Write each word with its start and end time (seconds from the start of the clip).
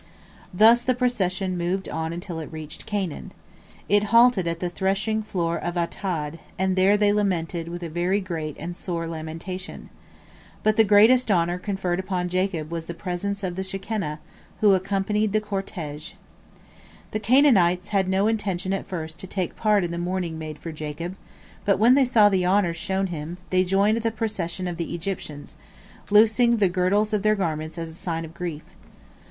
Thus 0.51 0.81
the 0.81 0.95
procession 0.95 1.55
moved 1.59 1.87
on 1.87 2.11
until 2.11 2.39
it 2.39 2.51
reached 2.51 2.87
Canaan. 2.87 3.33
It 3.87 4.05
halted 4.05 4.47
at 4.47 4.59
the 4.59 4.67
threshing 4.67 5.21
floor 5.21 5.59
of 5.59 5.75
Atad, 5.75 6.39
and 6.57 6.75
there 6.75 6.97
they 6.97 7.13
lamented 7.13 7.67
with 7.67 7.83
a 7.83 7.87
very 7.87 8.19
great 8.19 8.55
and 8.57 8.75
sore 8.75 9.05
lamentation. 9.05 9.91
But 10.63 10.75
the 10.75 10.83
greatest 10.83 11.29
honor 11.29 11.59
conferred 11.59 11.99
upon 11.99 12.29
Jacob 12.29 12.71
was 12.71 12.85
the 12.85 12.95
presence 12.95 13.43
of 13.43 13.55
the 13.55 13.61
Shekinah, 13.61 14.17
who 14.59 14.73
accompanied 14.73 15.33
the 15.33 15.39
cortege. 15.39 16.13
The 17.11 17.19
Canaanites 17.19 17.89
had 17.89 18.09
no 18.09 18.25
intention 18.27 18.73
at 18.73 18.87
first 18.87 19.19
to 19.19 19.27
take 19.27 19.55
part 19.55 19.83
in 19.83 19.91
the 19.91 19.99
mourning 19.99 20.39
made 20.39 20.57
for 20.57 20.71
Jacob, 20.71 21.15
but 21.63 21.77
when 21.77 21.93
they 21.93 22.05
saw 22.05 22.27
the 22.27 22.43
honors 22.43 22.75
shown 22.77 23.05
him, 23.13 23.37
they 23.51 23.63
joined 23.63 23.97
the 24.01 24.09
procession 24.09 24.67
of 24.67 24.77
the 24.77 24.95
Egyptians, 24.95 25.57
loosing 26.09 26.57
the 26.57 26.69
girdles 26.69 27.13
of 27.13 27.21
their 27.21 27.35
garments 27.35 27.77
as 27.77 27.87
a 27.89 27.93
sign 27.93 28.25
of 28.25 28.33
grief. 28.33 28.63